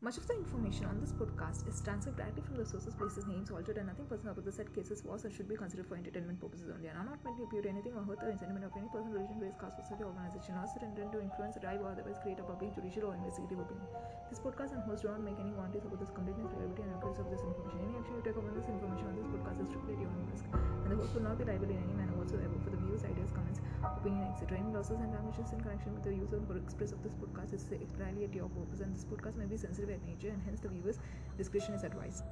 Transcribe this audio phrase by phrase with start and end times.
[0.00, 3.52] Much of the information on this podcast is transcribed directly from the sources, places, names
[3.52, 6.40] altered, and nothing personal about the said cases was or should be considered for entertainment
[6.40, 8.88] purposes only, and are not meant to impute anything or hurt the sentiment of any
[8.88, 12.46] person, religion, race, caste, or organization, or intended to influence, drive, or otherwise create a
[12.48, 13.84] public, judicial, or investigative opinion.
[14.32, 17.20] This podcast and host do not make any warranties about the completeness, reliability, and accuracy
[17.20, 17.84] of this information.
[17.84, 20.24] Any action you take upon this information on this podcast is strictly at your own
[20.32, 23.04] risk, and the host will not be liable in any manner whatsoever for the views,
[23.04, 24.58] ideas, comments, opinion, etc.
[24.58, 27.54] Any losses and damages in connection with the use of or express of this podcast
[27.54, 30.60] is entirely at your purpose, and this podcast may be sensitive at nature, and hence
[30.60, 30.98] the viewers'
[31.36, 32.24] discretion is advised.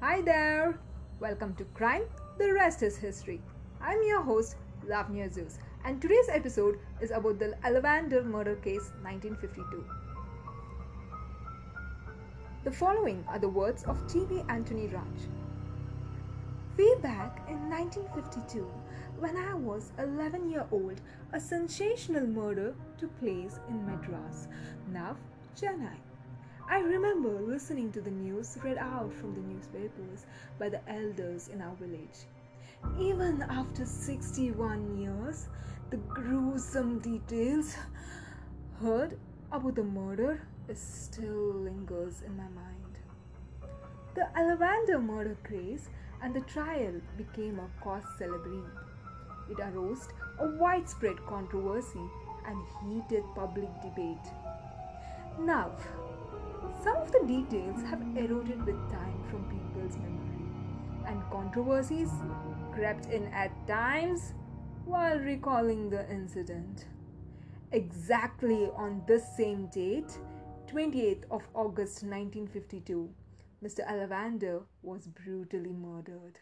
[0.00, 0.78] Hi there!
[1.20, 2.02] Welcome to Crime,
[2.38, 3.40] the rest is history.
[3.80, 9.84] I'm your host, Lavanya Zeus, and today's episode is about the Alavandar murder case 1952.
[12.64, 14.42] The following are the words of T.V.
[14.48, 15.28] Anthony Raj.
[16.78, 18.66] Way back in 1952,
[19.18, 21.00] when I was 11 year old,
[21.32, 24.48] a sensational murder took place in Madras,
[24.92, 25.16] Nav,
[25.56, 25.96] Chennai.
[26.68, 30.26] I remember listening to the news read out from the newspapers
[30.58, 32.26] by the elders in our village.
[32.98, 35.48] Even after 61 years,
[35.90, 37.76] the gruesome details
[38.80, 39.18] heard
[39.52, 40.40] about the murder
[40.72, 42.98] still lingers in my mind.
[44.14, 45.88] The Alavandar murder case
[46.22, 48.83] and the trial became a cause celebre.
[49.50, 52.00] It aroused a widespread controversy
[52.46, 54.26] and heated public debate.
[55.38, 55.72] Now,
[56.82, 60.46] some of the details have eroded with time from people's memory,
[61.06, 62.10] and controversies
[62.72, 64.34] crept in at times
[64.84, 66.86] while recalling the incident.
[67.72, 70.18] Exactly on this same date,
[70.66, 73.10] 28th of August 1952,
[73.62, 73.86] Mr.
[73.88, 76.38] Alavandar was brutally murdered.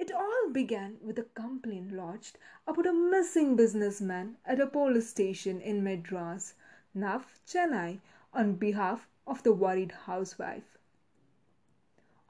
[0.00, 5.60] It all began with a complaint lodged about a missing businessman at a police station
[5.60, 6.54] in Madras,
[6.94, 8.00] Nav, Chennai,
[8.32, 10.78] on behalf of the worried housewife.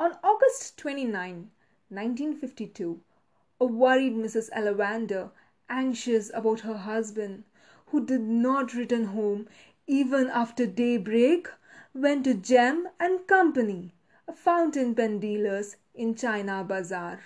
[0.01, 1.53] On August 29,
[1.91, 3.01] 1952,
[3.61, 4.50] a worried Mrs.
[4.50, 5.31] Alavandar,
[5.69, 7.44] anxious about her husband,
[7.87, 9.47] who did not return home
[9.87, 11.47] even after daybreak,
[11.94, 13.94] went to Gem and Company,
[14.27, 17.21] a fountain pen dealers in China Bazaar.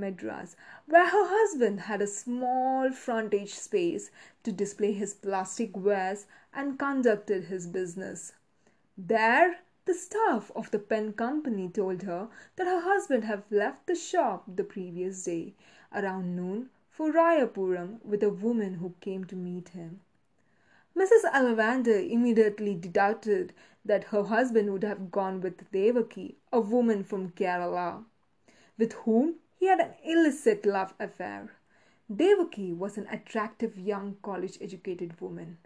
[0.00, 0.56] Madras,
[0.86, 4.10] where her husband had a small frontage space
[4.42, 8.32] to display his plastic wares and conducted his business.
[8.96, 13.94] There, the staff of the pen company told her that her husband had left the
[13.94, 15.54] shop the previous day,
[15.92, 20.00] around noon, for Rayapuram with a woman who came to meet him.
[20.96, 21.24] Mrs.
[21.32, 23.52] Alavandar immediately deduced
[23.84, 28.04] that her husband would have gone with Devaki, a woman from Kerala,
[28.76, 31.50] with whom he had an illicit love affair.
[32.12, 35.58] Devaki was an attractive young college educated woman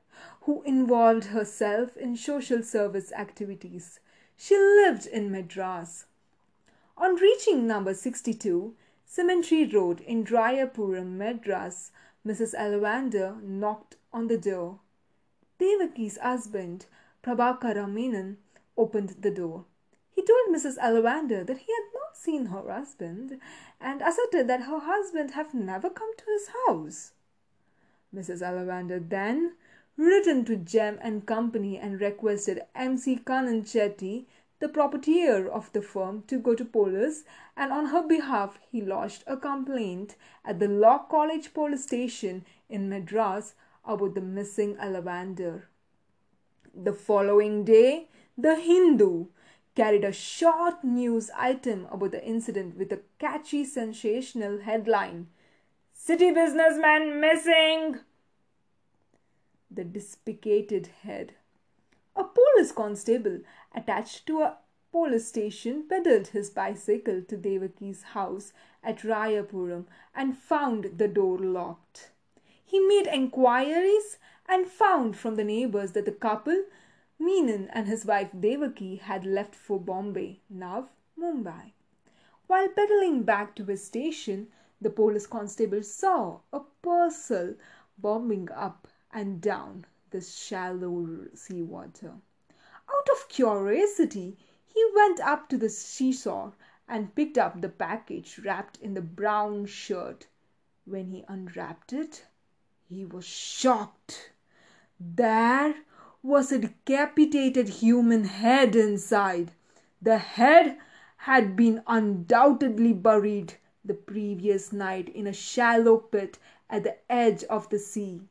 [0.42, 4.00] who involved herself in social service activities.
[4.36, 6.06] She lived in Madras.
[6.98, 8.74] On reaching number 62,
[9.06, 11.92] Cemetery Road in Rayapuram, Madras,
[12.26, 12.52] Mrs.
[12.54, 14.80] Alavandar knocked on the door.
[15.60, 16.86] Devaki's husband,
[17.22, 18.38] Prabhakara Menon,
[18.76, 19.66] opened the door.
[20.14, 20.78] He told Mrs.
[20.78, 23.40] Alavandar that he had not seen her husband
[23.80, 27.12] and asserted that her husband had never come to his house.
[28.14, 28.40] Mrs.
[28.40, 29.56] Alavandar then
[29.96, 33.16] written to Gem and Company and requested M.C.
[33.26, 34.26] Kannan Chetty,
[34.60, 37.24] the proprietor of the firm, to go to police,
[37.56, 40.14] and on her behalf he lodged a complaint
[40.44, 43.54] at the Law College police station in Madras
[43.84, 45.64] about the missing Alavandar.
[46.72, 48.08] The following day,
[48.38, 49.26] the Hindu
[49.74, 55.26] carried a short news item about the incident with a catchy sensational headline
[56.06, 58.00] City businessman missing!
[59.70, 61.32] The despicated head.
[62.14, 63.40] A police constable
[63.74, 64.58] attached to a
[64.92, 68.52] police station pedaled his bicycle to Devaki's house
[68.82, 72.10] at Rayapuram and found the door locked.
[72.62, 76.64] He made enquiries and found from the neighbors that the couple
[77.16, 81.70] Menon and his wife Devaki had left for Bombay, now Mumbai.
[82.48, 84.50] While pedaling back to his station,
[84.80, 87.54] the police constable saw a parcel
[87.96, 92.14] bobbing up and down the shallow sea water.
[92.88, 94.36] Out of curiosity,
[94.66, 96.54] he went up to the seashore
[96.88, 100.26] and picked up the package wrapped in the brown shirt.
[100.84, 102.26] When he unwrapped it,
[102.88, 104.32] he was shocked.
[104.98, 105.76] There
[106.26, 109.52] was a decapitated human head inside.
[110.00, 110.78] The head
[111.18, 113.52] had been undoubtedly buried
[113.84, 116.38] the previous night in a shallow pit
[116.70, 118.22] at the edge of the sea,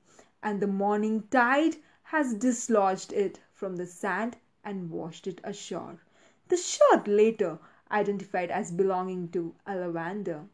[0.42, 6.00] and the morning tide has dislodged it from the sand and washed it ashore.
[6.48, 7.60] The shirt later
[7.92, 10.48] identified as belonging to Alavandar.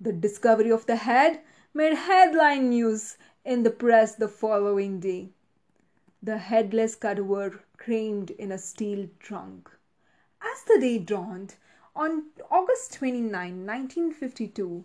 [0.00, 1.40] The discovery of the head
[1.74, 5.32] made headline news in the press the following day.
[6.26, 9.70] The headless cadaver crammed in a steel trunk.
[10.42, 11.54] As the day dawned,
[11.94, 13.30] on August 29,
[13.64, 14.84] 1952,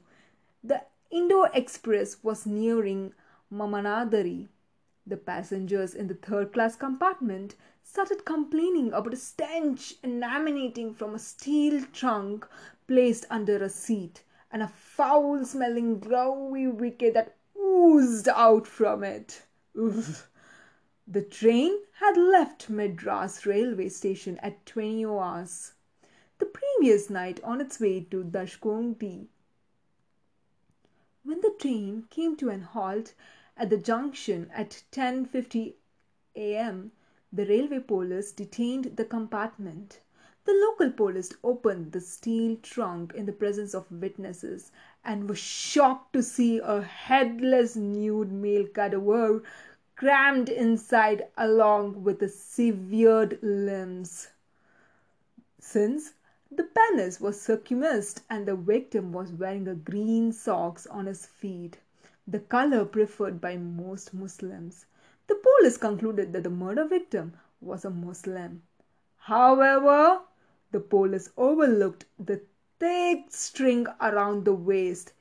[0.64, 3.16] the Indo Express was nearing
[3.52, 4.50] Manamadurai.
[5.08, 11.20] The passengers in the third class compartment started complaining about a stench emanating from a
[11.20, 12.48] steel trunk
[12.88, 14.22] placed under a seat
[14.52, 19.42] and a foul smelling glowy wicket that oozed out from it.
[19.76, 20.16] Ugh.
[21.12, 25.74] The train had left Madras railway station at 20 hours
[26.38, 29.28] the previous night on its way to Dhanushkodi.
[31.24, 33.14] When the train came to an halt
[33.58, 35.74] at the junction at 10:50
[36.38, 36.94] a.m.,
[37.34, 40.00] the railway police detained the compartment.
[40.46, 44.72] The local police opened the steel trunk in the presence of witnesses
[45.04, 49.44] and were shocked to see a headless nude male cadaver
[50.02, 54.30] crammed inside along with the severed limbs.
[55.60, 56.14] Since
[56.50, 61.78] the penis was circumcised and the victim was wearing a green socks on his feet,
[62.28, 64.88] the color preferred by most Muslims.
[65.28, 68.64] The police concluded that the murder victim was a Muslim.
[69.18, 70.22] However,
[70.72, 72.42] the police overlooked the
[72.80, 75.14] thick string around the waist,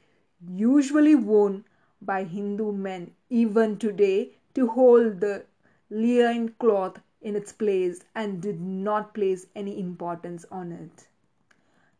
[0.49, 1.67] usually worn
[2.01, 5.45] by Hindu men even today to hold the
[5.91, 11.07] loin cloth in its place and did not place any importance on it.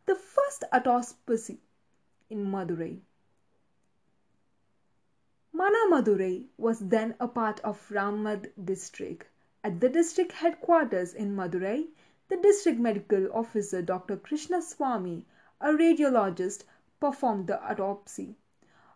[0.05, 1.59] The first autopsy
[2.29, 2.99] in Madurai.
[5.53, 9.27] Manamadurai was then a part of Ramnad district.
[9.63, 11.87] At the district headquarters in Madurai,
[12.29, 14.17] the district medical officer Dr.
[14.17, 15.25] Krishna Swami,
[15.59, 16.63] a radiologist,
[16.99, 18.35] performed the autopsy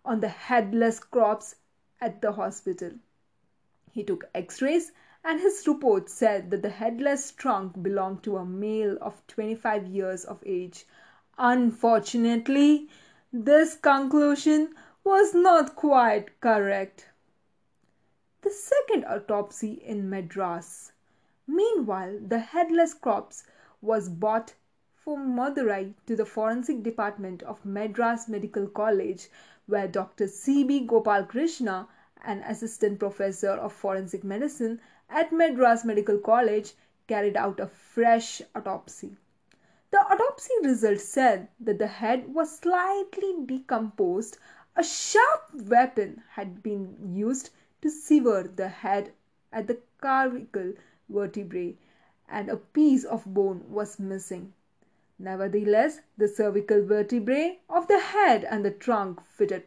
[0.04, 1.56] on the headless corpse
[2.02, 2.92] at the hospital.
[3.96, 4.92] He took x-rays
[5.24, 10.26] and his report said that the headless trunk belonged to a male of 25 years
[10.26, 10.86] of age.
[11.38, 12.90] Unfortunately,
[13.32, 14.76] this conclusion
[15.06, 17.08] was not quite correct.
[18.42, 20.92] The second autopsy in Madras.
[21.48, 23.46] Meanwhile, the headless corpse
[23.82, 24.56] was brought
[24.94, 29.30] from Madurai to the forensic department of Madras Medical College,
[29.68, 30.28] where Dr.
[30.28, 30.66] C.
[30.66, 30.86] B.
[30.86, 31.88] Gopal Krishna
[32.26, 36.74] an assistant professor of forensic medicine at Madras Medical College,
[37.08, 39.16] carried out a fresh autopsy.
[39.92, 44.38] The autopsy result said that the head was slightly decomposed.
[44.76, 47.52] A sharp weapon had been used
[47.82, 49.14] to sever the head
[49.54, 50.74] at the cervical
[51.08, 51.78] vertebrae,
[52.28, 54.54] and a piece of bone was missing.
[55.18, 59.64] Nevertheless, the cervical vertebrae of the head and the trunk fitted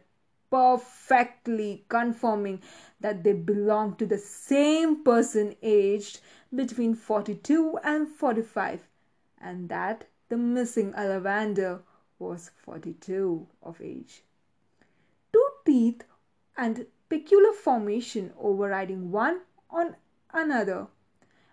[0.49, 2.61] perfectly confirming
[2.99, 6.19] that they belong to the same person aged
[6.53, 8.79] between 42 and 45
[9.39, 11.81] and that the missing Alavandar
[12.17, 14.23] was 42 of age.
[15.31, 16.03] Two teeth
[16.57, 19.95] and peculiar formation overriding one on
[20.33, 20.87] another.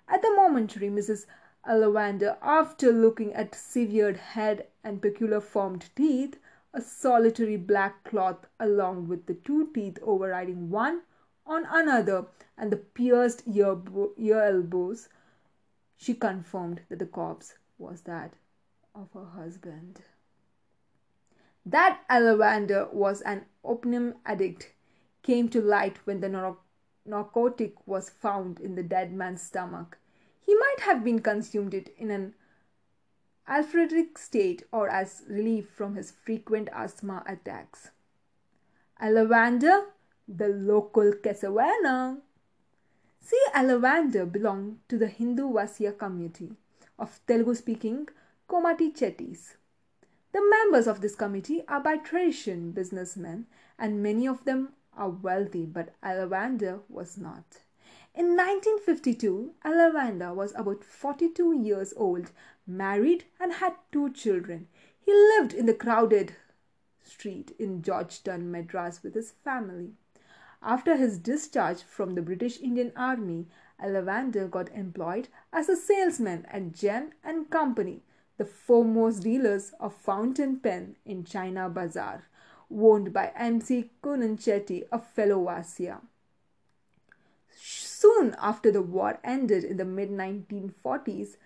[0.09, 1.27] At the momentary, Mrs.
[1.67, 6.39] Alavandar, after looking at severed head and peculiar formed teeth,
[6.73, 11.03] a solitary black cloth along with the two teeth overriding one
[11.47, 12.27] on another
[12.59, 13.79] and the pierced ear,
[14.19, 15.09] ear elbows,
[15.97, 18.35] she confirmed that the corpse was that
[18.95, 20.01] of her husband.
[21.65, 24.73] That Alavandar was an opium addict
[25.23, 26.57] came to light when the
[27.05, 29.99] narcotic was found in the dead man's stomach.
[30.41, 32.35] He might have been consumed it in an
[33.49, 37.91] alphretic state or as relief from his frequent asthma attacks.
[39.01, 39.87] Alavandar,
[40.27, 42.19] the local Casanova.
[43.21, 46.53] See, Alavandar belonged to the Hindu Vasya community
[46.99, 48.09] of Telugu speaking
[48.49, 49.57] Komati Chettis.
[50.33, 53.47] The members of this committee are by tradition businessmen
[53.79, 57.66] and many of them are wealthy, but Alavandar was not.
[58.19, 62.31] In 1952, Alavandar was about 42 years old
[62.67, 64.69] married and had two children.
[64.99, 66.35] He lived in the crowded
[67.05, 69.93] street in Georgetown, Madras with his family.
[70.63, 76.73] After his discharge from the British Indian Army, Alavandar got employed as a salesman at
[76.73, 78.03] Gem and Company,
[78.39, 82.25] the foremost dealers of fountain pen in China Bazaar,
[82.71, 83.91] owned by M.C.
[84.03, 86.01] Kannan Chetty, a fellow Vasya.
[87.99, 91.39] Soon after the war ended in the mid 1940s,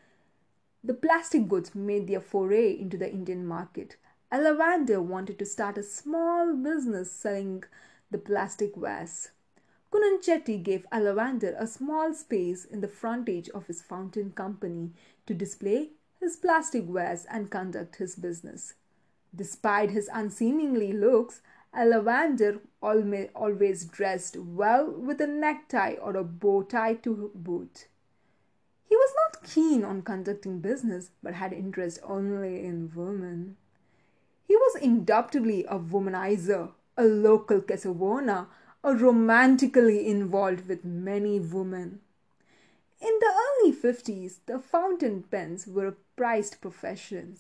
[0.83, 3.95] the plastic goods made their foray into the Indian market.
[4.33, 7.63] Alavandar wanted to start a small business selling
[8.11, 9.29] the plastic wares.
[9.93, 14.91] Kannan Chetty gave Alavandar a small space in the frontage of his fountain company
[15.27, 18.75] to display his plastic wares and conduct his business.
[19.33, 21.43] Despite his unseemly looks,
[21.75, 27.87] Alavandar always dressed well with a necktie or a bow tie to boot.
[28.89, 33.57] He was not keen on conducting business, but had interest only in women.
[34.49, 38.49] He was indubitably a womanizer, a local Casanova,
[38.83, 42.01] a romantically involved with many women.
[43.01, 47.37] In the early 50s, the fountain pens were a prized profession.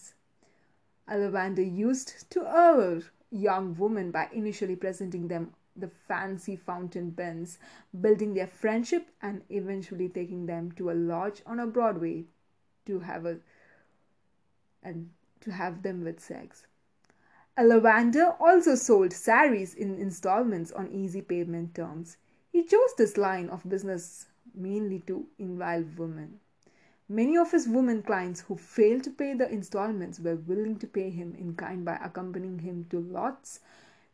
[1.08, 7.58] Alavandar used to allure young women by initially presenting them the fancy fountain pens,
[8.00, 12.24] building their friendship, and eventually taking them to a lodge on a Broadway
[12.86, 13.38] to have a
[14.82, 15.10] and
[15.40, 16.66] to have them with sex.
[17.58, 22.16] Alavandar also sold saris in installments on easy payment terms.
[22.52, 26.40] He chose this line of business mainly to involve women.
[27.12, 31.10] Many of his women clients who failed to pay the installments were willing to pay
[31.10, 33.58] him in kind by accompanying him to lots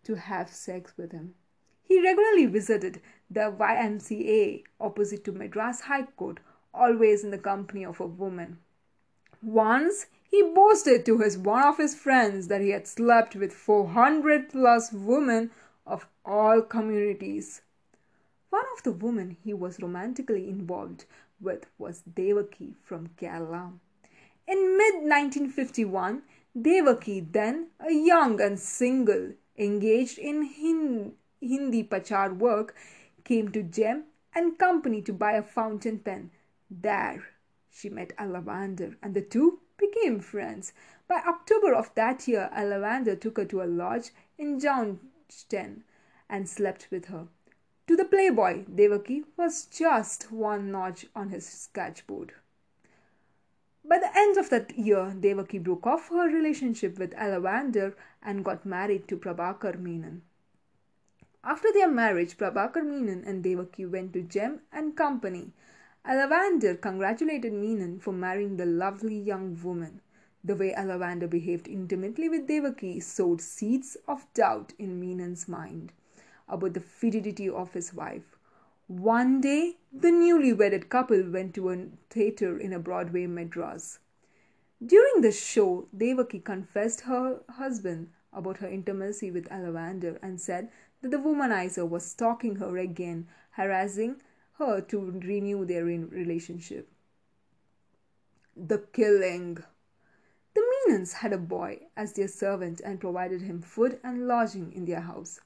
[0.05, 1.35] to have sex with him.
[1.83, 6.41] He regularly visited the YMCA opposite to Madras High Court,
[6.73, 8.61] always in the company of a woman.
[9.43, 14.49] Once he boasted to his one of his friends that he had slept with 400
[14.49, 15.51] plus women
[15.87, 17.61] of all communities.
[18.49, 21.05] One of the women he was romantically involved
[21.41, 23.79] with was Devaki from Kerala.
[24.49, 26.23] In mid 1951,
[26.61, 30.43] Devaki, then a young and single, engaged in
[31.41, 32.75] Hindi Prachar work,
[33.25, 36.31] came to Gem and Company to buy a fountain pen.
[36.71, 37.25] There
[37.71, 40.73] she met Alavandar and the two became friends.
[41.09, 45.85] By October of that year, Alavandar took her to a lodge in Johnstown
[46.29, 47.29] and slept with her.
[47.87, 52.33] To the playboy, Devaki was just one notch on his sketchboard.
[53.85, 58.67] By the end of that year, Devaki broke off her relationship with Alavandar and got
[58.67, 60.23] married to Prabhakar Menon.
[61.45, 65.53] After their marriage, Prabhakar Menon and Devaki went to Gem and Company.
[66.05, 70.01] Alavandar congratulated Menon for marrying the lovely young woman.
[70.43, 75.93] The way Alavandar behaved intimately with Devaki sowed seeds of doubt in Menon's mind
[76.49, 78.37] about the fidelity of his wife.
[78.89, 83.99] One day, the newly wedded couple went to a theater in a Broadway Madras.
[84.85, 91.11] During the show, Devaki confessed her husband about her intimacy with Alavandar and said that
[91.11, 94.21] the womanizer was stalking her again, harassing
[94.59, 96.89] her to renew their relationship.
[98.57, 99.59] The killing.
[100.55, 104.85] The Menons had a boy as their servant and provided him food and lodging in
[104.85, 105.41] their house.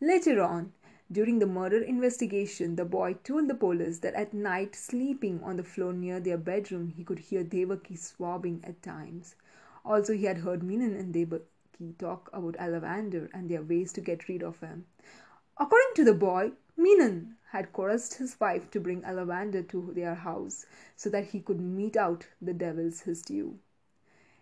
[0.00, 0.74] Later on,
[1.10, 5.64] during the murder investigation, the boy told the police that at night, sleeping on the
[5.64, 9.36] floor near their bedroom, he could hear Devaki sobbing at times.
[9.86, 14.28] Also, he had heard Menon and Devaki talk about Alavandar and their ways to get
[14.28, 14.84] rid of him.
[15.56, 20.66] According to the boy, Menon had coerced his wife to bring Alavandar to their house
[20.94, 23.58] so that he could mete out the devil's his due.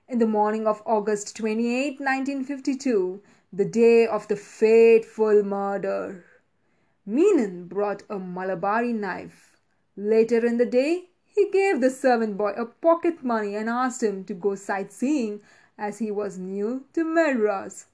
[0.08, 3.23] In the morning of August 28, 1952,
[3.56, 6.25] the day of the fateful murder.
[7.06, 9.61] Menon brought a Malabari knife.
[9.96, 14.25] Later in the day, he gave the servant boy a pocket money and asked him
[14.25, 15.40] to go sightseeing
[15.78, 17.87] as he was new to Madras.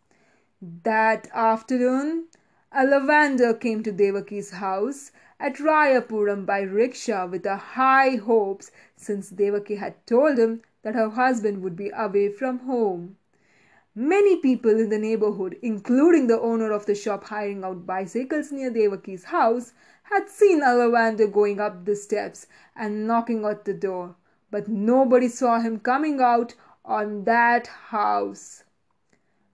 [0.62, 2.28] That afternoon,
[2.72, 10.06] Alavandar came to Devaki's house at Rayapuram by rickshaw with high hopes since Devaki had
[10.06, 13.18] told him that her husband would be away from home.
[14.00, 18.70] Many people in the neighborhood, including the owner of the shop hiring out bicycles near
[18.70, 24.16] Devaki's house, had seen Alavandar going up the steps and knocking at the door,
[24.50, 28.64] but nobody saw him coming out on that house.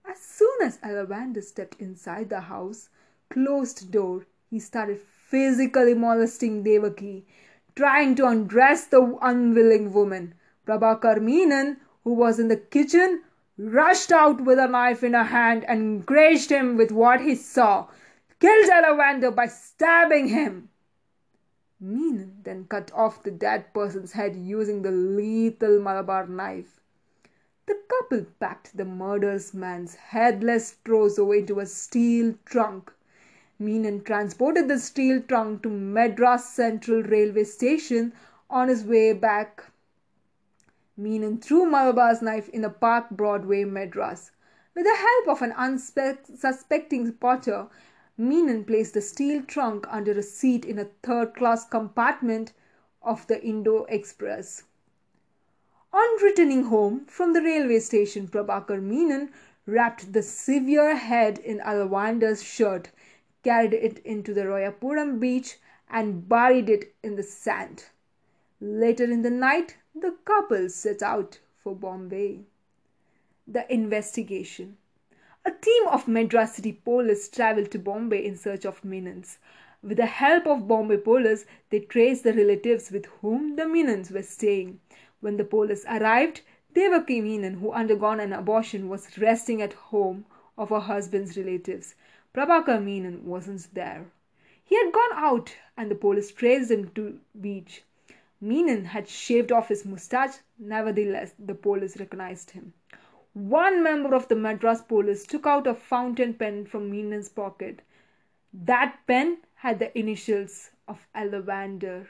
[0.09, 2.87] As soon as Alavandar stepped inside the house,
[3.29, 7.25] closed door, he started physically molesting Devaki,
[7.75, 10.35] trying to undress the unwilling woman.
[10.65, 13.23] Prabhakar Menon, who was in the kitchen,
[13.57, 17.87] rushed out with a knife in her hand and grazed him with what he saw,
[18.39, 20.69] killed Alavandar by stabbing him.
[21.79, 26.79] Menon then cut off the dead person's head using the lethal Malabar knife.
[27.67, 32.93] The couple packed the murderous man's headless torso into a steel trunk.
[33.59, 38.13] Menon transported the steel trunk to Madras Central Railway Station
[38.49, 39.65] on his way back.
[40.99, 44.31] Menon threw Malabar's knife in a park Broadway, Madras.
[44.73, 47.67] With the help of an unsuspecting porter,
[48.17, 52.53] Menon placed the steel trunk under a seat in a third class compartment
[53.03, 54.63] of the Indo Express.
[55.93, 59.31] On returning home from the railway station, Prabhakar Menon
[59.67, 62.89] wrapped the severe head in Alavandar's shirt,
[63.43, 67.85] carried it into the Royapuram beach, and buried it in the sand.
[68.59, 72.41] Later in the night, the couple set out for Bombay.
[73.47, 74.77] The investigation.
[75.45, 79.37] A team of Madras City police travelled to Bombay in search of Menons.
[79.81, 84.23] With the help of Bombay police, they traced the relatives with whom the Menons were
[84.23, 84.79] staying.
[85.21, 86.41] When the police arrived,
[86.73, 90.25] Devaki Menon, who undergone an abortion, was resting at home
[90.57, 91.95] of her husband's relatives.
[92.33, 94.05] Prabhakar Menon wasn't there.
[94.63, 97.83] He had gone out and the police traced him to beach.
[98.39, 102.73] Menon had shaved off his moustache, nevertheless the police recognized him.
[103.33, 107.81] One member of the Madras police took out a fountain pen from Menon's pocket.
[108.53, 112.07] That pen had the initials of Alavandar.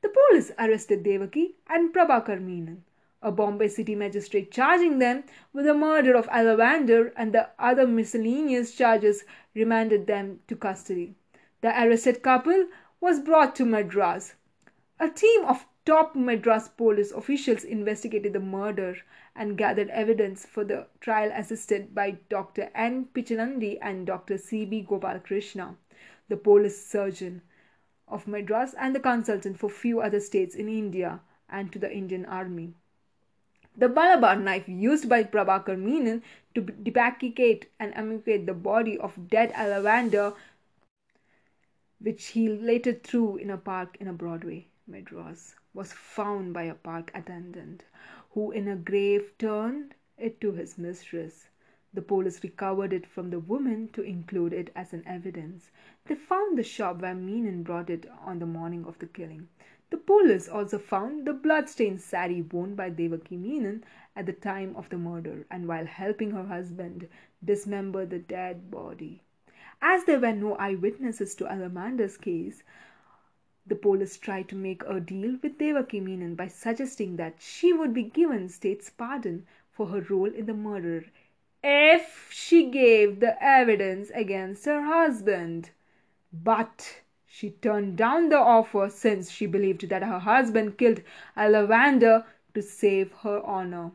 [0.00, 2.84] The police arrested Devaki and Prabhakar Menon.
[3.22, 8.74] A Bombay city magistrate charging them with the murder of Alavandar and the other miscellaneous
[8.74, 11.14] charges remanded them to custody.
[11.60, 12.68] The arrested couple
[13.00, 14.34] was brought to Madras.
[15.00, 18.96] A team of top Madras police officials investigated the murder
[19.34, 22.70] and gathered evidence for the trial assisted by Dr.
[22.74, 23.06] N.
[23.14, 24.38] Pichanandi and Dr.
[24.38, 24.64] C.
[24.64, 24.86] B.
[24.88, 25.76] Gopalakrishna,
[26.28, 27.42] the police surgeon
[28.06, 32.24] of Madras and the consultant for few other states in India and to the Indian
[32.26, 32.74] Army.
[33.76, 36.22] The Malabar knife used by Prabhakar Menon
[36.54, 40.36] to decapitate and mutilate the body of dead Alavandar,
[41.98, 46.74] which he later threw in a park in a Broadway, Madras, was found by a
[46.74, 47.84] park attendant,
[48.32, 51.48] who in a grave turned it to his mistress.
[51.94, 55.70] The police recovered it from the woman to include it as an evidence.
[56.06, 59.48] They found the shop where Menon brought it on the morning of the killing.
[59.90, 63.84] The police also found the blood-stained sari worn by Devaki Menon
[64.16, 67.08] at the time of the murder and while helping her husband
[67.44, 69.22] dismember the dead body.
[69.82, 72.62] As there were no eyewitnesses to Alavandar's case,
[73.66, 77.94] the police tried to make a deal with Devaki Menon by suggesting that she would
[77.94, 81.04] be given state's pardon for her role in the murder
[81.62, 85.70] if she gave the evidence against her husband.
[86.32, 91.02] But she turned down the offer since she believed that her husband killed
[91.36, 93.92] Alavandar to save her honor.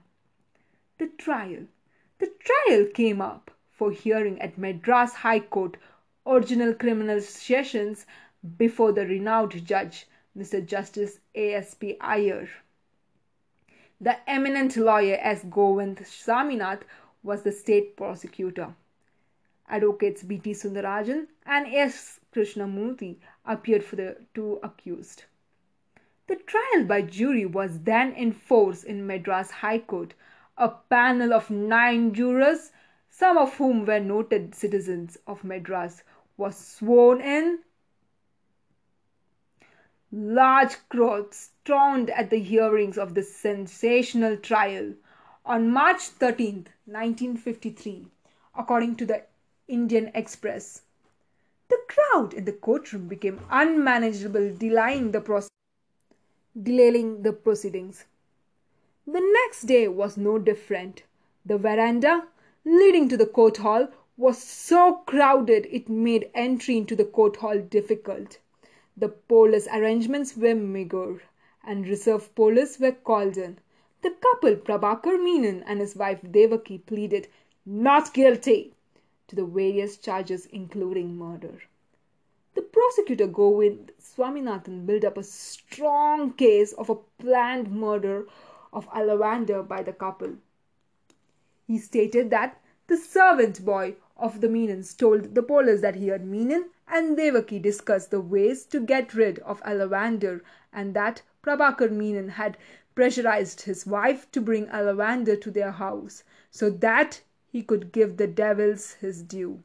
[0.98, 1.68] The trial.
[2.20, 5.78] The trial came up for hearing at Madras High Court,
[6.26, 8.06] Original Criminal Sessions,
[8.58, 10.65] before the renowned judge, Mr.
[10.65, 11.97] Justice A.S.P.
[12.00, 12.50] Iyer.
[14.00, 15.43] The eminent lawyer S.
[15.50, 16.84] Govind Swaminath
[17.23, 18.76] was the state prosecutor.
[19.67, 20.52] Advocates B.T.
[20.52, 22.19] Sundarajan and S.
[22.32, 25.23] Krishnamurthy appeared for the two accused.
[26.28, 30.13] The trial by jury was then in force in Madras High Court.
[30.58, 32.71] A panel of nine jurors,
[33.10, 36.04] some of whom were noted citizens of Madras,
[36.38, 37.60] was sworn in.
[40.20, 44.96] Large crowds thronged at the hearings of the sensational trial
[45.46, 48.08] on March 13, 1953,
[48.58, 49.22] according to the
[49.68, 50.82] Indian Express.
[51.70, 55.50] The crowd in the courtroom became unmanageable, delaying the, proce-
[56.60, 58.06] delaying the proceedings.
[59.06, 61.04] The next day was no different.
[61.46, 62.28] The veranda
[62.66, 67.60] leading to the court hall was so crowded it made entry into the court hall
[67.60, 68.40] difficult.
[69.00, 71.22] The police arrangements were meagre,
[71.64, 73.60] and reserve police were called in.
[74.02, 77.28] The couple, Prabhakar Menon and his wife Devaki, pleaded
[77.64, 78.74] not guilty
[79.28, 81.62] to the various charges, including murder.
[82.56, 88.26] The prosecutor Govind Swaminathan built up a strong case of a planned murder
[88.74, 90.38] of Alavandar by the couple.
[91.68, 96.26] He stated that the servant boy of the Menons told the police that he had
[96.26, 100.42] Menon and Devaki discussed the ways to get rid of Alavandar
[100.74, 102.58] and that Prabhakar Menon had
[102.96, 108.28] pressurized his wife to bring Alavandar to their house so that he could give the
[108.28, 109.64] devils his due.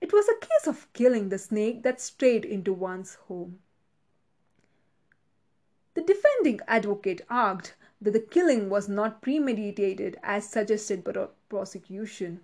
[0.00, 3.60] It was a case of killing the snake that strayed into one's home.
[5.94, 12.40] The defending advocate argued that the killing was not premeditated as suggested by the prosecution,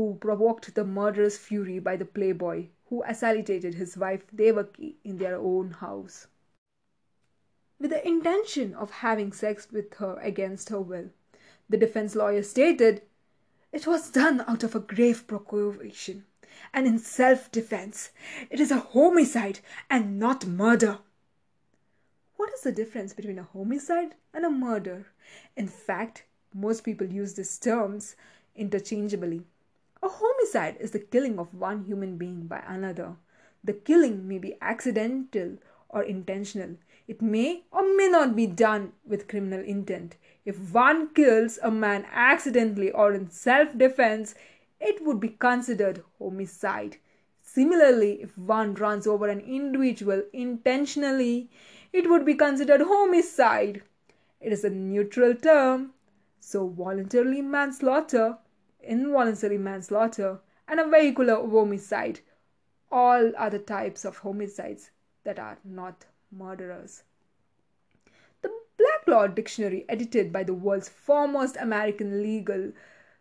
[0.00, 5.36] who provoked the murderous fury by the playboy, who assassinated his wife Devaki in their
[5.36, 6.26] own house
[7.78, 11.10] with the intention of having sex with her against her will.
[11.68, 13.02] The defense lawyer stated
[13.72, 16.24] it was done out of a grave provocation
[16.72, 18.10] and in self defense.
[18.48, 19.60] It is a homicide
[19.90, 21.00] and not murder.
[22.36, 25.08] What is the difference between a homicide and a murder?
[25.56, 28.16] In fact, most people use these terms
[28.56, 29.44] interchangeably.
[30.02, 33.16] A homicide is the killing of one human being by another.
[33.62, 35.58] The killing may be accidental
[35.90, 36.76] or intentional.
[37.06, 40.16] It may or may not be done with criminal intent.
[40.46, 44.34] If one kills a man accidentally or in self defense,
[44.80, 46.96] it would be considered homicide.
[47.42, 51.50] Similarly, if one runs over an individual intentionally,
[51.92, 53.82] it would be considered homicide.
[54.40, 55.92] It is a neutral term.
[56.38, 58.38] So, voluntary manslaughter,
[58.82, 62.20] involuntary manslaughter, and a vehicular homicide
[62.90, 64.90] all other types of homicides
[65.24, 67.04] that are not murderers.
[68.42, 72.72] The Black Law Dictionary, edited by the world's foremost American legal,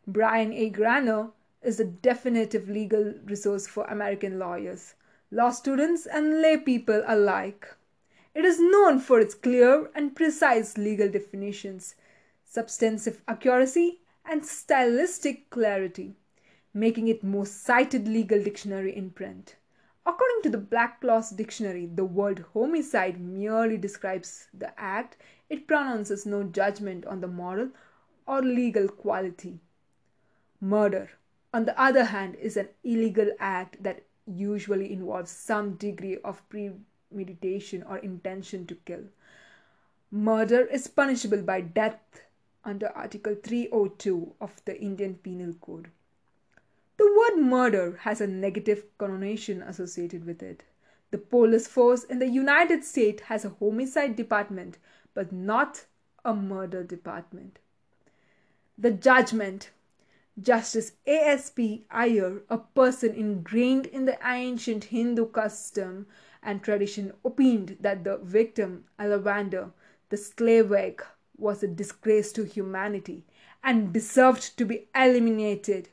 [0.07, 0.69] Bryan A.
[0.69, 1.29] Garner,
[1.61, 4.95] is a definitive legal resource for American lawyers,
[5.29, 7.67] law students, and lay people alike.
[8.33, 11.95] It is known for its clear and precise legal definitions,
[12.45, 16.15] substantive accuracy, and stylistic clarity,
[16.73, 19.55] making it most cited legal dictionary in print.
[20.05, 25.17] According to the Black Law's Dictionary, the word homicide merely describes the act,
[25.49, 27.71] it pronounces no judgment on the moral
[28.27, 29.59] or legal quality.
[30.61, 31.09] Murder
[31.51, 37.81] on the other hand, is an illegal act that usually involves some degree of premeditation
[37.83, 39.03] or intention to kill.
[40.11, 42.21] Murder is punishable by death
[42.63, 45.89] under Article 302 of the Indian Penal Code.
[46.97, 50.63] The word murder has a negative connotation associated with it.
[51.11, 54.77] The police force in the United States has a homicide department,
[55.13, 55.85] but not
[56.25, 57.59] a murder department.
[58.77, 59.71] The judgment
[60.41, 61.85] Justice A.S.P.
[61.91, 66.07] Iyer, a person ingrained in the ancient Hindu custom
[66.41, 69.71] and tradition, opined that the victim, Alavandar,
[70.07, 71.03] the slave egg,
[71.39, 73.25] was a disgrace to humanity
[73.63, 75.89] and deserved to be eliminated.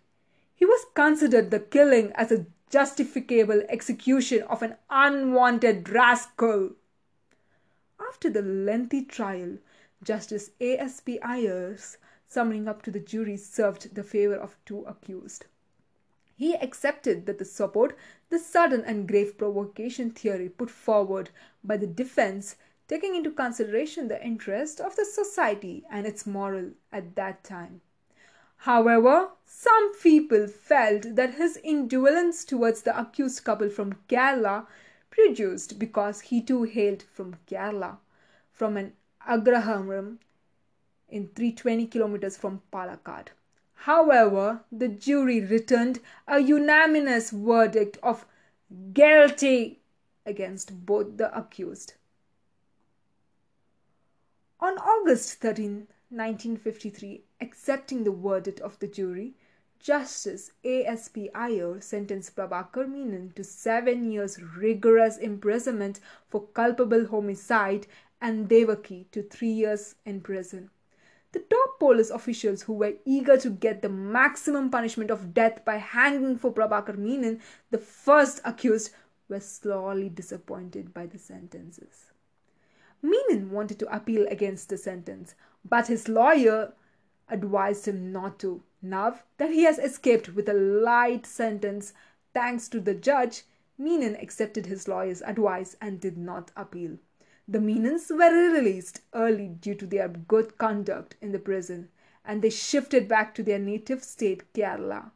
[0.55, 6.71] He was considered the killing as a justifiable execution of an unwanted rascal.
[8.01, 9.59] After the lengthy trial,
[10.03, 11.19] Justice A.S.P.
[11.21, 15.47] Iyer's summoning up to the jury served the favor of two accused.
[16.37, 17.97] He accepted that the support
[18.29, 21.31] the sudden and grave provocation theory put forward
[21.65, 22.57] by the defense,
[22.89, 27.81] taking into consideration the interest of the society and its moral at that time.
[28.59, 34.67] However, some people felt that his indolence towards the accused couple from Kerala
[35.11, 37.99] produced because he too hailed from Kerala,
[38.51, 38.95] from an
[39.29, 40.19] Agraharam
[41.09, 43.29] in 320 kilometers from Palakkad.
[43.75, 48.27] However, the jury returned a unanimous verdict of
[48.93, 49.81] guilty
[50.25, 51.95] against both the accused.
[54.59, 59.35] On August 13, 1953, accepting the verdict of the jury,
[59.79, 61.29] Justice A.S.P.
[61.35, 67.87] Iyer sentenced Prabhakar Menon to seven years rigorous imprisonment for culpable homicide
[68.23, 70.71] and Devaki to three years in prison.
[71.33, 75.77] The top police officials who were eager to get the maximum punishment of death by
[75.77, 78.91] hanging for Prabhakar Menon, the first accused,
[79.29, 82.07] were sorely disappointed by the sentences.
[83.09, 86.73] Menon wanted to appeal against the sentence, but his lawyer
[87.29, 88.65] advised him not to.
[88.83, 91.93] Now that he has escaped with a light sentence
[92.35, 93.45] thanks to the judge,
[93.79, 96.99] Menon accepted his lawyer's advice and did not appeal.
[97.47, 101.91] The Menons were released early due to their good conduct in the prison,
[102.25, 105.13] and they shifted back to their native state, Kerala.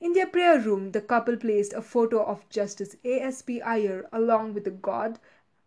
[0.00, 3.60] In their prayer room, the couple placed a photo of Justice A.S.P.
[3.60, 5.18] Iyer along with the god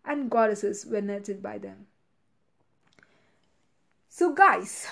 [0.08, 1.88] and goddesses venerated by them.
[4.10, 4.88] So, guys,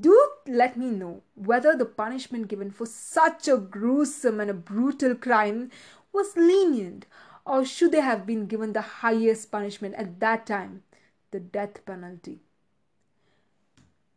[0.00, 5.14] do let me know whether the punishment given for such a gruesome and a brutal
[5.14, 5.70] crime
[6.12, 7.06] was lenient
[7.44, 10.82] or should they have been given the highest punishment at that time,
[11.30, 12.40] the death penalty?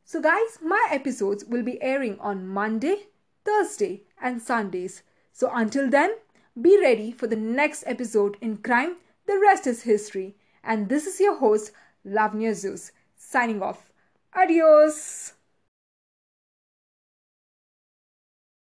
[0.06, 3.08] So, guys, my episodes will be airing on Monday,
[3.44, 5.04] Thursday, and Sundays.
[5.34, 6.16] So, until then,
[6.62, 8.96] be ready for the next episode in Crime.
[9.28, 10.36] The rest is history.
[10.64, 11.72] And this is your host,
[12.06, 13.92] Lavanya Zeus, signing off.
[14.36, 15.37] Adios.